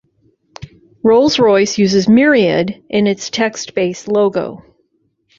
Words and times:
Rolls-Royce 1.03 1.77
uses 1.77 2.09
Myriad 2.09 2.83
in 2.89 3.05
its 3.05 3.29
text-based 3.29 4.07
logo. 4.07 4.65